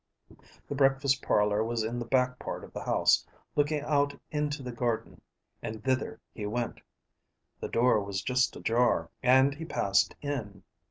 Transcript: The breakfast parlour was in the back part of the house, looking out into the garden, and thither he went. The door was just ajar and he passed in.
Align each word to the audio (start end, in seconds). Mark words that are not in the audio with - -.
The 0.67 0.73
breakfast 0.73 1.21
parlour 1.21 1.63
was 1.63 1.83
in 1.83 1.99
the 1.99 2.05
back 2.07 2.39
part 2.39 2.63
of 2.63 2.73
the 2.73 2.81
house, 2.83 3.23
looking 3.55 3.81
out 3.81 4.19
into 4.31 4.63
the 4.63 4.71
garden, 4.71 5.21
and 5.61 5.83
thither 5.83 6.19
he 6.33 6.47
went. 6.47 6.81
The 7.59 7.69
door 7.69 8.03
was 8.03 8.23
just 8.23 8.55
ajar 8.55 9.11
and 9.21 9.53
he 9.53 9.63
passed 9.63 10.15
in. 10.19 10.63